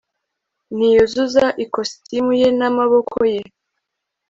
ntiyuzuza 0.75 1.43
ikositimu 1.63 2.31
ye, 2.41 2.47
n'amaboko 2.57 3.17
ye 3.33 3.43